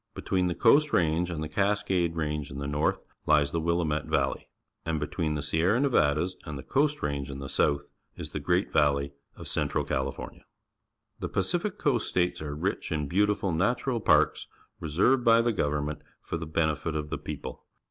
[0.15, 4.49] Between the Coast Range and the Cascade Range in the north hes the Willamette Valley,
[4.83, 7.81] and between the Sierra Nevadas and the Coast Range in the south
[8.15, 10.43] is the Great Valley of Central California.
[11.19, 14.47] The Pacific Coast States are rich in beauti ful natural parks,
[14.79, 17.65] reserved by the govermnent for the benefit of the people.